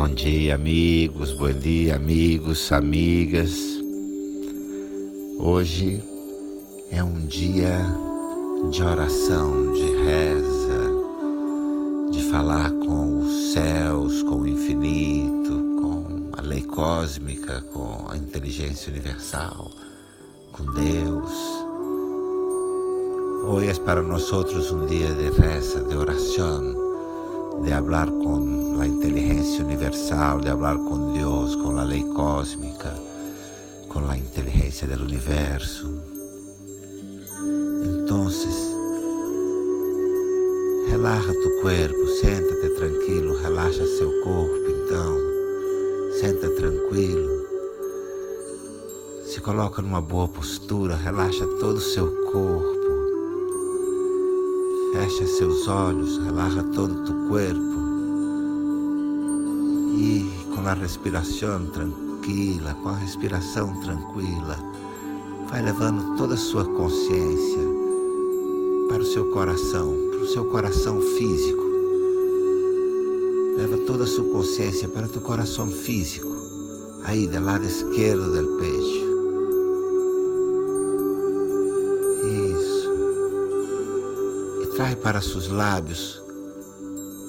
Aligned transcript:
Bom 0.00 0.08
dia, 0.08 0.54
amigos, 0.54 1.32
bom 1.32 1.52
dia, 1.52 1.96
amigos, 1.96 2.72
amigas. 2.72 3.52
Hoje 5.38 6.02
é 6.90 7.04
um 7.04 7.26
dia 7.26 7.84
de 8.70 8.82
oração, 8.82 9.74
de 9.74 9.84
reza, 10.02 10.90
de 12.12 12.22
falar 12.30 12.70
com 12.70 13.18
os 13.18 13.52
céus, 13.52 14.22
com 14.22 14.36
o 14.36 14.48
infinito, 14.48 15.52
com 15.82 16.30
a 16.32 16.40
lei 16.40 16.62
cósmica, 16.62 17.60
com 17.70 18.06
a 18.08 18.16
inteligência 18.16 18.90
universal, 18.90 19.70
com 20.50 20.64
Deus. 20.64 21.32
Hoje 23.44 23.68
é 23.68 23.74
para 23.74 24.00
nós 24.00 24.32
um 24.32 24.86
dia 24.86 25.12
de 25.12 25.28
reza, 25.38 25.84
de 25.84 25.94
oração 25.94 26.88
de 27.62 27.72
hablar 27.74 28.06
con 28.06 28.69
la 28.80 28.86
inteligencia 28.86 29.62
universal, 29.62 30.40
de 30.40 30.48
hablar 30.48 30.78
con 30.78 31.12
Dios, 31.12 31.54
con 31.58 31.76
la 31.76 31.84
ley 31.84 32.02
cósmica, 32.14 32.94
con 33.88 34.06
la 34.06 34.16
inteligencia 34.16 34.88
del 34.88 35.02
universo. 35.02 35.86
Entonces, 37.84 38.54
relaja 40.88 41.30
tu 41.30 41.60
cuerpo, 41.60 41.98
senta-te 42.22 42.70
tranquilo, 42.70 43.36
relaxa 43.42 43.84
seu 43.98 44.10
corpo, 44.24 44.56
então, 44.70 45.14
senta 46.18 46.48
tranquilo. 46.48 47.28
Se 49.26 49.42
coloca 49.42 49.82
numa 49.82 50.00
boa 50.00 50.26
postura, 50.26 50.96
relaxa 50.96 51.46
todo 51.60 51.76
o 51.76 51.80
seu 51.82 52.06
corpo. 52.32 52.80
Fecha 54.94 55.26
seus 55.26 55.68
olhos, 55.68 56.16
relaja 56.24 56.62
todo 56.74 57.04
tu 57.04 57.28
corpo 57.28 57.89
e 60.00 60.24
com 60.54 60.66
a 60.66 60.72
respiração 60.72 61.66
tranquila, 61.66 62.74
com 62.82 62.88
a 62.88 62.96
respiração 62.96 63.78
tranquila, 63.82 64.56
vai 65.50 65.62
levando 65.62 66.16
toda 66.16 66.34
a 66.34 66.38
sua 66.38 66.64
consciência 66.64 67.60
para 68.88 69.02
o 69.02 69.04
seu 69.04 69.30
coração, 69.30 69.94
para 70.10 70.20
o 70.20 70.26
seu 70.26 70.46
coração 70.46 71.00
físico. 71.02 71.62
Leva 73.58 73.76
toda 73.86 74.04
a 74.04 74.06
sua 74.06 74.24
consciência 74.24 74.88
para 74.88 75.04
o 75.04 75.08
teu 75.08 75.20
coração 75.20 75.70
físico, 75.70 76.34
aí 77.04 77.26
do 77.26 77.44
lado 77.44 77.66
esquerdo 77.66 78.32
do 78.32 78.56
peito. 78.56 79.10
Traz 84.76 84.94
para 84.94 85.20
seus 85.20 85.48
lábios 85.48 86.22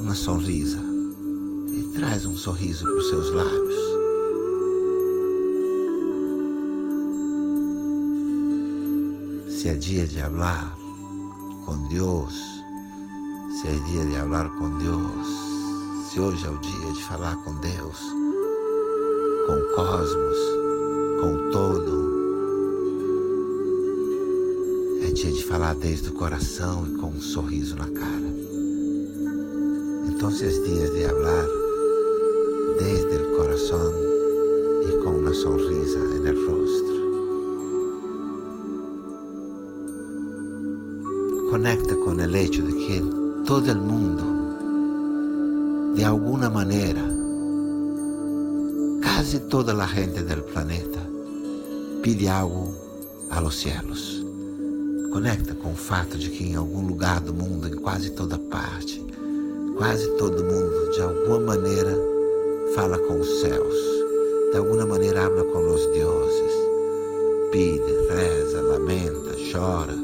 uma 0.00 0.14
sorrisa. 0.14 0.93
Traz 1.94 2.26
um 2.26 2.36
sorriso 2.36 2.84
para 2.84 2.96
os 2.96 3.08
seus 3.08 3.30
lábios. 3.30 3.74
Se 9.48 9.68
é 9.68 9.74
dia 9.74 10.06
de 10.06 10.20
falar 10.20 10.76
com 11.64 11.88
Deus, 11.88 12.34
se 13.60 13.68
é 13.68 13.72
dia 13.90 14.04
de 14.04 14.16
falar 14.16 14.48
com 14.58 14.78
Deus, 14.78 15.28
se 16.10 16.20
hoje 16.20 16.46
é 16.46 16.50
o 16.50 16.58
dia 16.58 16.92
de 16.92 17.02
falar 17.04 17.36
com 17.44 17.54
Deus, 17.60 17.98
com 19.46 19.52
o 19.52 19.74
cosmos, 19.76 20.38
com 21.20 21.32
o 21.32 21.50
todo, 21.50 22.14
dia 25.14 25.32
de 25.32 25.44
falar 25.44 25.74
desde 25.76 26.08
o 26.08 26.12
coração 26.12 26.86
e 26.86 26.98
com 26.98 27.06
um 27.06 27.20
sorriso 27.20 27.76
na 27.76 27.88
cara. 27.88 28.34
Então, 30.08 30.28
é 30.28 30.32
dias 30.32 30.92
de 30.92 31.04
falar 31.06 31.63
Conecta 41.54 41.94
com 41.94 42.10
o 42.10 42.36
hecho 42.36 42.62
de 42.62 42.72
que 42.72 43.00
todo 43.46 43.70
o 43.70 43.76
mundo, 43.76 44.24
de 45.94 46.02
alguma 46.02 46.50
maneira, 46.50 47.00
quase 49.00 49.38
toda 49.38 49.72
a 49.72 49.86
gente 49.86 50.20
do 50.22 50.42
planeta, 50.42 50.98
pide 52.02 52.26
algo 52.26 52.74
a 53.30 53.38
los 53.38 53.54
cielos. 53.60 54.26
Conecta 55.12 55.54
com 55.54 55.70
o 55.70 55.76
fato 55.76 56.18
de 56.18 56.28
que 56.28 56.42
em 56.42 56.56
algum 56.56 56.88
lugar 56.88 57.20
do 57.20 57.32
mundo, 57.32 57.68
em 57.68 57.76
quase 57.76 58.10
toda 58.10 58.36
parte, 58.36 59.00
quase 59.78 60.08
todo 60.16 60.42
mundo, 60.42 60.90
de 60.90 61.02
alguma 61.02 61.38
maneira, 61.38 61.96
fala 62.74 62.98
com 62.98 63.20
os 63.20 63.28
céus, 63.40 63.76
de 64.50 64.56
alguma 64.56 64.84
maneira 64.86 65.24
habla 65.24 65.44
com 65.44 65.72
os 65.72 65.86
deuses, 65.92 66.52
pide, 67.52 67.92
reza, 68.10 68.60
lamenta, 68.60 69.36
chora, 69.52 70.03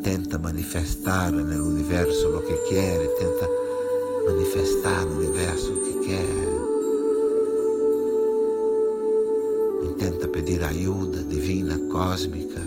intenta 0.00 0.38
manifestar 0.38 1.30
no 1.30 1.66
universo 1.66 2.28
o 2.34 2.40
que 2.40 2.56
quer, 2.70 3.06
tenta 3.18 3.48
manifestar 4.26 5.04
no 5.04 5.18
universo 5.18 5.72
o 5.74 5.80
que 5.82 5.92
quer. 6.06 6.50
Intenta 9.90 10.26
pedir 10.28 10.64
ajuda 10.64 11.22
divina, 11.24 11.78
cósmica 11.92 12.62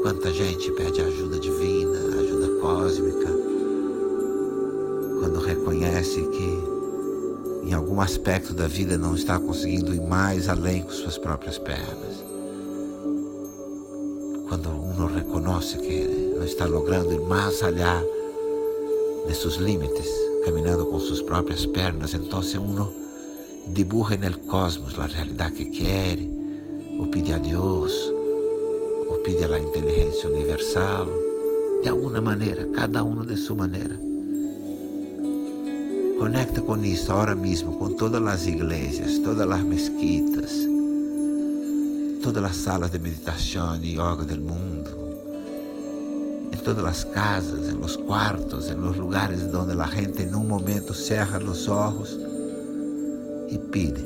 Quanta 0.00 0.32
gente 0.32 0.72
pede 0.72 1.02
ajuda 1.02 1.38
divina, 1.38 1.98
ajuda 2.18 2.60
cósmica, 2.62 3.28
quando 5.20 5.38
reconhece 5.38 6.22
que 6.22 7.68
em 7.68 7.74
algum 7.74 8.00
aspecto 8.00 8.54
da 8.54 8.66
vida 8.66 8.96
não 8.96 9.14
está 9.14 9.38
conseguindo 9.38 9.94
ir 9.94 10.00
mais 10.00 10.48
além 10.48 10.82
com 10.82 10.90
suas 10.90 11.18
próprias 11.18 11.58
pernas. 11.58 12.31
Quando 14.52 14.68
uno 14.68 15.06
reconhece 15.06 15.78
que 15.78 16.36
está 16.44 16.66
logrando 16.66 17.10
ir 17.10 17.22
mais 17.22 17.62
allá 17.62 18.04
de 19.26 19.34
seus 19.34 19.56
limites, 19.56 20.10
caminhando 20.44 20.84
com 20.84 21.00
suas 21.00 21.22
próprias 21.22 21.64
pernas, 21.64 22.12
então 22.12 22.42
uno 22.60 22.92
dibuja 23.68 24.18
no 24.18 24.38
cosmos 24.40 24.98
a 24.98 25.06
realidade 25.06 25.54
que 25.54 25.64
quer, 25.64 26.18
ou 26.98 27.06
pede 27.06 27.32
a 27.32 27.38
Deus 27.38 28.12
pide 29.24 29.44
a 29.44 29.48
la 29.48 29.58
inteligência 29.58 30.28
universal, 30.28 31.08
de 31.82 31.88
alguma 31.88 32.20
maneira, 32.20 32.66
cada 32.74 33.02
um 33.02 33.24
de 33.24 33.38
sua 33.38 33.56
maneira. 33.56 33.98
Conecta 36.18 36.60
com 36.60 36.76
isso 36.84 37.10
agora 37.10 37.34
mesmo, 37.34 37.78
com 37.78 37.94
todas 37.94 38.22
as 38.26 38.46
igrejas, 38.46 39.18
todas 39.20 39.50
as 39.50 39.62
mesquitas, 39.62 40.71
todas 42.22 42.44
as 42.44 42.56
salas 42.56 42.90
de 42.92 43.00
meditação 43.00 43.76
e 43.82 43.94
yoga 43.94 44.24
do 44.24 44.40
mundo, 44.40 44.90
em 46.52 46.56
todas 46.58 46.84
as 46.84 47.04
casas, 47.04 47.68
em 47.68 47.76
los 47.76 47.96
quartos, 47.96 48.70
em 48.70 48.74
los 48.74 48.96
lugares 48.96 49.42
onde 49.52 49.72
a 49.72 49.86
gente 49.86 50.22
em 50.22 50.32
um 50.32 50.44
momento 50.44 50.94
cerra 50.94 51.42
os 51.42 51.66
olhos 51.66 52.16
e 53.48 53.58
pide 53.58 54.00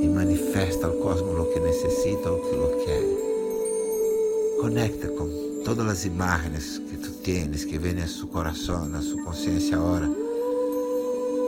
e 0.00 0.08
manifesta 0.08 0.86
ao 0.86 0.94
cosmos 0.94 1.38
o 1.38 1.44
que 1.52 1.60
necessita, 1.60 2.32
o 2.32 2.40
que 2.40 2.56
lo 2.56 2.68
quer. 2.84 4.60
Conecta 4.62 5.08
com 5.08 5.62
todas 5.62 5.86
as 5.86 6.04
imagens 6.06 6.78
que 6.78 6.96
tu 6.96 7.10
tens, 7.22 7.66
que 7.66 7.78
vêm 7.78 8.02
a 8.02 8.08
seu 8.08 8.28
coração, 8.28 8.88
na 8.88 9.02
sua 9.02 9.22
consciência 9.24 9.76
agora, 9.76 10.08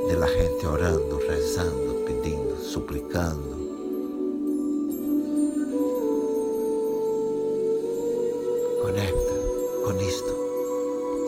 de 0.07 0.17
la 0.17 0.27
gente 0.27 0.67
orando, 0.67 1.19
rezando, 1.27 2.05
pedindo, 2.07 2.57
suplicando. 2.63 3.56
Com 9.87 10.01
isto, 10.01 10.35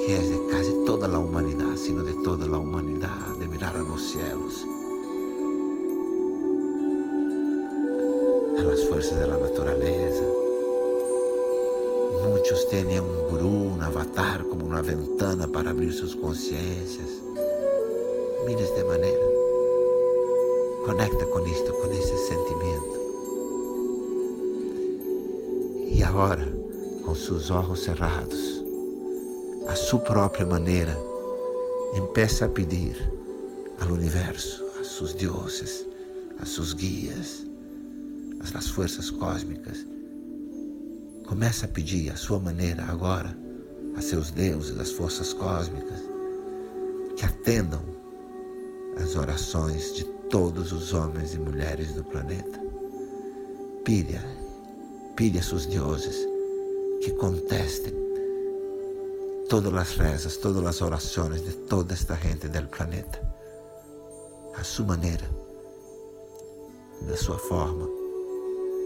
que 0.05 0.13
é 0.13 0.19
de 0.19 0.37
quase 0.51 0.73
toda 0.85 1.07
a 1.07 1.17
humanidade, 1.17 1.79
sino 1.79 2.03
de 2.03 2.13
toda 2.25 2.45
a 2.45 2.59
humanidade, 2.59 3.39
de 3.39 3.47
mirar 3.47 3.77
a 3.77 3.83
los 3.83 4.03
cielos 4.03 4.67
a 8.59 8.63
las 8.63 8.83
fuerzas 8.89 9.17
de 9.21 9.27
la 9.29 9.39
naturaleza. 9.39 10.25
Muitos 12.29 12.65
têm 12.65 13.01
um 13.01 13.31
guru, 13.31 13.47
um 13.47 13.81
avatar 13.81 14.43
como 14.43 14.65
uma 14.65 14.83
ventana 14.83 15.47
para 15.47 15.71
abrir 15.71 15.93
suas 15.93 16.17
consciências. 16.17 17.23
Mira 18.45 18.65
de 18.65 18.83
maneira. 18.83 19.29
Conecta 20.85 21.25
com 21.27 21.47
isto, 21.47 21.73
com 21.75 21.93
esse 21.93 22.17
sentimento. 22.27 22.99
E 25.95 26.03
agora, 26.03 26.58
com 27.09 27.15
seus 27.15 27.51
olhos 27.51 27.85
cerrados, 27.85 28.63
a 29.67 29.75
sua 29.75 29.99
própria 29.99 30.45
maneira, 30.45 30.95
empeça 31.97 32.45
a 32.45 32.49
pedir 32.51 33.11
ao 33.81 33.95
universo, 33.95 34.63
a 34.79 34.85
seus 34.85 35.15
deuses, 35.15 35.87
a 36.39 36.45
seus 36.45 36.75
guias, 36.75 37.47
as 38.53 38.69
forças 38.69 39.11
cósmicas. 39.11 39.87
Começa 41.27 41.65
a 41.65 41.69
pedir 41.71 42.11
a 42.11 42.17
sua 42.17 42.39
maneira 42.39 42.85
agora 42.85 43.35
a 43.97 44.03
seus 44.03 44.31
deuses, 44.31 44.79
as 44.79 44.93
forças 44.93 45.33
cósmicas, 45.33 46.03
que 47.17 47.25
atendam 47.25 47.81
as 49.03 49.17
orações 49.17 49.95
de 49.95 50.05
todos 50.29 50.73
os 50.73 50.93
homens 50.93 51.33
e 51.33 51.39
mulheres 51.39 51.95
do 51.95 52.05
planeta. 52.05 52.61
Pide, 53.83 54.21
pide 55.17 55.39
a 55.39 55.43
seus 55.43 55.65
deuses 55.65 56.28
que 57.01 57.13
contestem 57.13 57.95
todas 59.49 59.73
as 59.75 59.97
rezas, 59.97 60.37
todas 60.37 60.65
as 60.67 60.83
orações 60.83 61.43
de 61.43 61.53
toda 61.53 61.95
esta 61.95 62.15
gente 62.17 62.49
do 62.49 62.69
planeta, 62.69 63.21
a 64.55 64.65
sua 64.65 64.87
maneira, 64.87 65.25
da 67.03 67.17
sua 67.17 67.39
forma. 67.39 67.89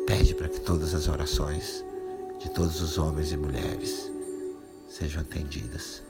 Pede 0.06 0.34
para 0.34 0.48
que 0.48 0.60
todas 0.60 0.94
as 0.94 1.08
orações 1.08 1.84
de 2.38 2.50
todos 2.50 2.80
os 2.82 2.98
homens 2.98 3.32
e 3.32 3.36
mulheres 3.36 4.10
sejam 4.88 5.22
atendidas. 5.22 6.02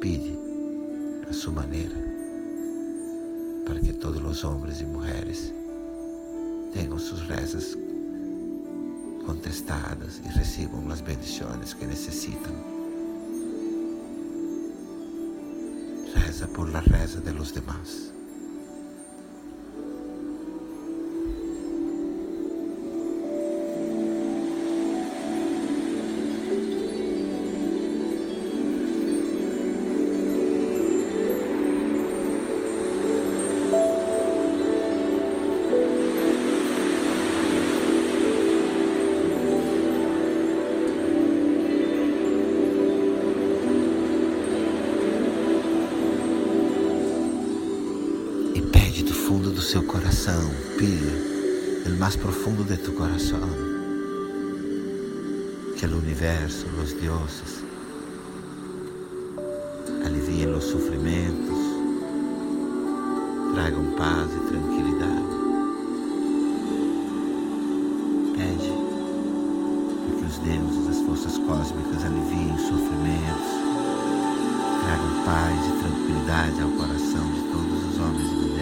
Pede 0.00 0.38
a 1.28 1.32
sua 1.32 1.52
maneira 1.52 1.96
para 3.66 3.80
que 3.80 3.92
todos 3.92 4.22
os 4.24 4.44
homens 4.44 4.80
e 4.80 4.84
mulheres 4.84 5.52
tenham 6.72 6.98
suas 6.98 7.20
rezas 7.22 7.76
contestadas 9.28 10.22
e 10.24 10.28
recebam 10.28 10.90
as 10.90 11.02
bendições 11.02 11.74
que 11.74 11.84
necessitam. 11.84 12.54
Reza 16.14 16.48
por 16.48 16.72
la 16.72 16.80
reza 16.80 17.20
de 17.20 17.32
los 17.32 17.52
demás. 17.52 18.17
Seu 49.62 49.82
coração, 49.82 50.50
pide 50.78 51.10
el 51.84 51.96
mais 51.98 52.16
profundo 52.16 52.62
de 52.64 52.76
tu 52.76 52.92
coração, 52.92 53.40
que 55.76 55.86
o 55.86 55.98
universo, 55.98 56.66
os 56.82 56.92
deuses, 56.92 57.64
aliviem 60.04 60.54
os 60.54 60.64
sofrimentos, 60.64 61.58
tragam 63.54 63.84
paz 63.96 64.30
e 64.32 64.40
tranquilidade. 64.48 65.36
Pede 68.36 68.72
para 70.04 70.16
que 70.18 70.24
os 70.24 70.38
deuses, 70.38 70.88
as 70.88 71.06
forças 71.06 71.38
cósmicas 71.38 72.04
aliviem 72.04 72.54
os 72.54 72.62
sofrimentos, 72.62 73.50
tragam 74.84 75.24
paz 75.24 75.66
e 75.66 75.72
tranquilidade 75.82 76.60
ao 76.60 76.70
coração 76.70 77.32
de 77.32 77.40
todos 77.52 77.84
os 77.90 77.98
homens 77.98 78.30
e 78.30 78.34
mulheres. 78.34 78.57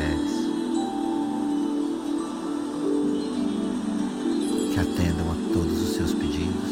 Atendam 4.96 5.30
a 5.30 5.52
todos 5.52 5.82
os 5.82 5.94
seus 5.94 6.14
pedidos. 6.14 6.70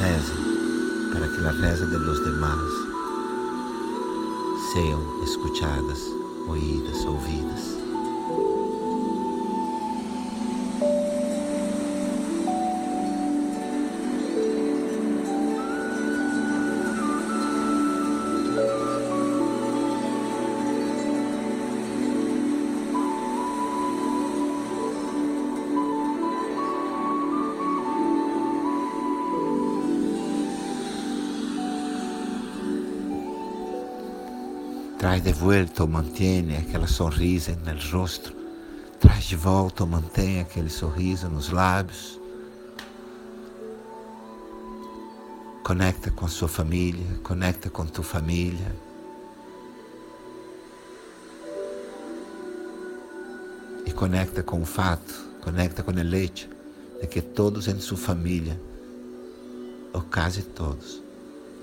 Reze 0.00 0.32
para 1.12 1.28
que 1.28 1.46
a 1.46 1.52
reza 1.52 1.86
de 1.86 1.98
los 1.98 2.24
demás 2.24 2.58
sejam 4.72 5.22
escuchadas, 5.22 6.00
oídas, 6.48 7.04
ouvidas. 7.04 7.87
Traz 34.98 35.22
de 35.22 35.32
volta 35.32 35.84
ou 35.84 35.88
mantém 35.88 36.56
aquela 36.56 36.88
sorriso 36.88 37.52
no 37.52 37.96
rosto. 37.96 38.34
Traz 38.98 39.26
de 39.26 39.36
volta 39.36 39.84
ou 39.84 39.88
mantém 39.88 40.40
aquele 40.40 40.68
sorriso 40.68 41.28
nos 41.28 41.50
lábios. 41.50 42.18
Conecta 45.62 46.10
com 46.10 46.24
a 46.24 46.28
sua 46.28 46.48
família, 46.48 47.06
conecta 47.22 47.70
com 47.70 47.86
tua 47.86 48.02
família. 48.02 48.74
E 53.86 53.92
conecta 53.92 54.42
com 54.42 54.60
o 54.60 54.66
fato, 54.66 55.14
conecta 55.40 55.84
com 55.84 55.92
o 55.92 55.94
leite 55.94 56.50
de 57.00 57.06
que 57.06 57.22
todos 57.22 57.68
em 57.68 57.78
sua 57.78 57.96
família, 57.96 58.60
ou 59.92 60.02
quase 60.02 60.42
todos, 60.42 61.00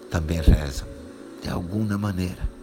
também 0.10 0.39
rezam 0.39 0.88
de 1.42 1.50
alguma 1.50 1.98
maneira. 1.98 2.55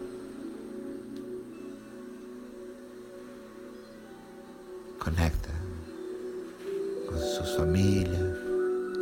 Conecta 5.14 5.50
com 7.06 7.16
suas 7.18 7.54
famílias, 7.54 8.38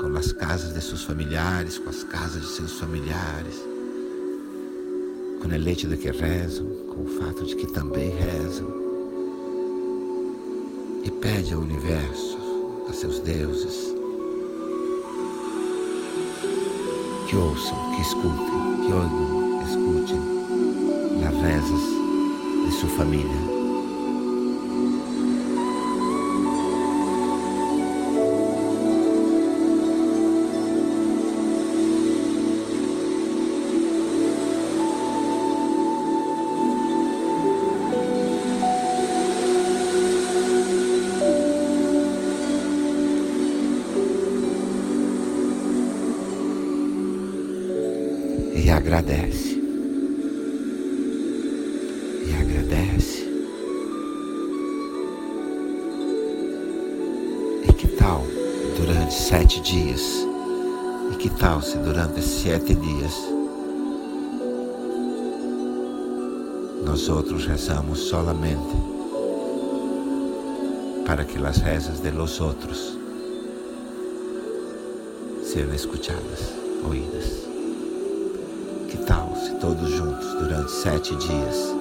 com 0.00 0.16
as 0.16 0.32
casas 0.32 0.74
de 0.74 0.80
seus 0.80 1.04
familiares, 1.04 1.78
com 1.78 1.88
as 1.88 2.02
casas 2.02 2.42
de 2.42 2.48
seus 2.48 2.72
familiares, 2.80 3.64
com 5.40 5.46
o 5.46 5.56
leite 5.56 5.86
de 5.86 5.96
que 5.96 6.10
rezam, 6.10 6.66
com 6.88 7.04
o 7.04 7.20
fato 7.20 7.44
de 7.44 7.54
que 7.54 7.66
também 7.68 8.10
rezam. 8.10 8.66
E 11.04 11.10
pede 11.12 11.54
ao 11.54 11.60
universo, 11.60 12.38
a 12.88 12.92
seus 12.92 13.20
deuses, 13.20 13.94
que 17.28 17.36
ouçam, 17.36 17.94
que 17.94 18.02
escutem, 18.02 18.84
que 18.84 18.92
oigam, 18.92 19.62
escutem 19.62 20.18
as 21.24 21.40
rezas 21.40 22.66
de 22.66 22.80
sua 22.80 22.90
família. 22.96 23.59
Agradece. 49.00 49.58
E 52.26 52.34
agradece. 52.34 53.28
E 57.66 57.72
que 57.72 57.88
tal 57.88 58.22
durante 58.76 59.14
sete 59.14 59.60
dias? 59.60 60.02
E 61.12 61.16
que 61.16 61.30
tal 61.30 61.62
se 61.62 61.78
durante 61.78 62.20
sete 62.20 62.74
dias 62.74 63.14
nós 66.84 67.08
outros 67.08 67.46
rezamos 67.46 67.98
solamente 68.00 68.76
para 71.06 71.24
que 71.24 71.38
as 71.44 71.58
rezas 71.58 72.00
de 72.00 72.10
los 72.10 72.40
outros 72.40 72.98
sejam 75.42 75.74
escutadas, 75.74 76.52
oídas? 76.88 77.59
Se 79.10 79.54
todos 79.56 79.92
juntos, 79.92 80.34
durante 80.38 80.70
sete 80.70 81.16
dias, 81.16 81.74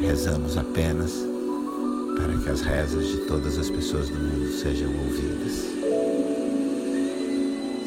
rezamos 0.00 0.56
apenas 0.56 1.10
para 2.16 2.38
que 2.38 2.50
as 2.50 2.60
rezas 2.60 3.04
de 3.04 3.16
todas 3.26 3.58
as 3.58 3.68
pessoas 3.68 4.10
do 4.10 4.14
mundo 4.14 4.52
sejam 4.52 4.88
ouvidas? 4.90 5.64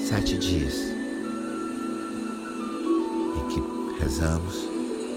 Sete 0.09 0.37
dias 0.37 0.73
em 3.37 3.47
que 3.47 4.03
rezamos 4.03 4.67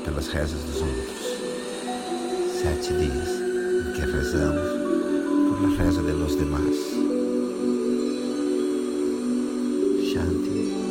pelas 0.04 0.28
rezas 0.28 0.62
dos 0.62 0.82
outros. 0.82 1.26
Sete 2.62 2.92
dias 2.92 3.28
em 3.88 3.92
que 3.92 4.06
rezamos 4.06 4.70
por 5.48 5.62
la 5.62 5.82
reza 5.82 6.00
de 6.00 6.12
los 6.12 6.36
demás. 6.36 6.76
Shanti. 10.12 10.89